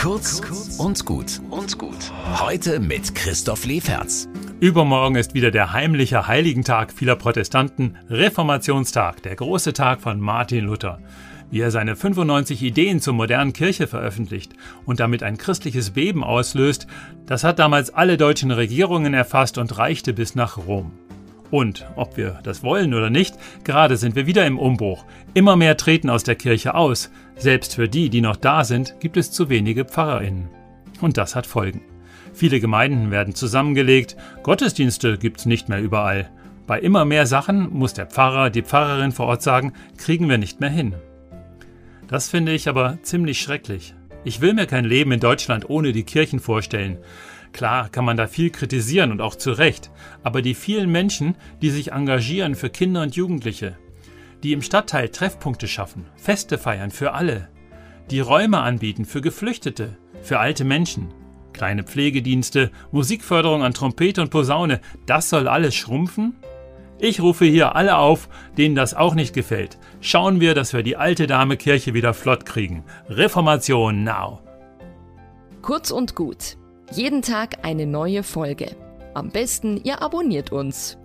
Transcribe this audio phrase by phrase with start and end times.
[0.00, 0.40] Kurz
[0.78, 2.10] und gut und gut.
[2.40, 4.30] Heute mit Christoph Leferz.
[4.58, 11.00] Übermorgen ist wieder der heimliche Heiligentag vieler Protestanten, Reformationstag, der große Tag von Martin Luther.
[11.50, 14.54] Wie er seine 95 Ideen zur modernen Kirche veröffentlicht
[14.86, 16.86] und damit ein christliches Beben auslöst,
[17.26, 20.92] das hat damals alle deutschen Regierungen erfasst und reichte bis nach Rom.
[21.50, 25.04] Und, ob wir das wollen oder nicht, gerade sind wir wieder im Umbruch.
[25.34, 27.10] Immer mehr treten aus der Kirche aus.
[27.36, 30.48] Selbst für die, die noch da sind, gibt es zu wenige Pfarrerinnen.
[31.00, 31.82] Und das hat Folgen.
[32.32, 36.30] Viele Gemeinden werden zusammengelegt, Gottesdienste gibt's nicht mehr überall.
[36.66, 40.60] Bei immer mehr Sachen muss der Pfarrer, die Pfarrerin vor Ort sagen, kriegen wir nicht
[40.60, 40.94] mehr hin.
[42.06, 43.94] Das finde ich aber ziemlich schrecklich.
[44.22, 46.98] Ich will mir kein Leben in Deutschland ohne die Kirchen vorstellen.
[47.52, 49.90] Klar kann man da viel kritisieren und auch zu Recht,
[50.22, 53.78] aber die vielen Menschen, die sich engagieren für Kinder und Jugendliche,
[54.42, 57.48] die im Stadtteil Treffpunkte schaffen, Feste feiern für alle,
[58.10, 61.08] die Räume anbieten für Geflüchtete, für alte Menschen,
[61.52, 66.34] kleine Pflegedienste, Musikförderung an Trompete und Posaune, das soll alles schrumpfen?
[67.00, 69.78] Ich rufe hier alle auf, denen das auch nicht gefällt.
[70.00, 72.84] Schauen wir, dass wir die alte Dame Kirche wieder flott kriegen.
[73.08, 74.40] Reformation now!
[75.62, 76.56] Kurz und gut
[76.92, 78.76] jeden Tag eine neue Folge.
[79.14, 80.98] Am besten, ihr abonniert uns.